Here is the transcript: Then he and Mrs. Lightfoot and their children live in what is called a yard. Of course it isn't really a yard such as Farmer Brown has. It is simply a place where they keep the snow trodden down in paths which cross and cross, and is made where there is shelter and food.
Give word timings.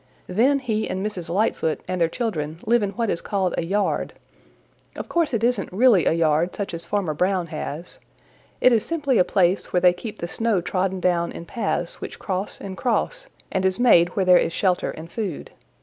Then 0.25 0.57
he 0.57 0.89
and 0.89 1.05
Mrs. 1.05 1.29
Lightfoot 1.29 1.81
and 1.87 2.01
their 2.01 2.09
children 2.09 2.57
live 2.65 2.81
in 2.81 2.89
what 2.93 3.11
is 3.11 3.21
called 3.21 3.53
a 3.55 3.63
yard. 3.63 4.13
Of 4.95 5.07
course 5.07 5.31
it 5.31 5.43
isn't 5.43 5.71
really 5.71 6.07
a 6.07 6.11
yard 6.13 6.55
such 6.55 6.73
as 6.73 6.87
Farmer 6.87 7.13
Brown 7.13 7.45
has. 7.53 7.99
It 8.61 8.71
is 8.71 8.83
simply 8.83 9.19
a 9.19 9.23
place 9.23 9.71
where 9.71 9.79
they 9.81 9.93
keep 9.93 10.17
the 10.17 10.27
snow 10.27 10.59
trodden 10.59 11.01
down 11.01 11.31
in 11.31 11.45
paths 11.45 12.01
which 12.01 12.17
cross 12.17 12.59
and 12.59 12.75
cross, 12.75 13.27
and 13.51 13.63
is 13.63 13.79
made 13.79 14.09
where 14.15 14.25
there 14.25 14.39
is 14.39 14.53
shelter 14.53 14.89
and 14.89 15.11
food. 15.11 15.51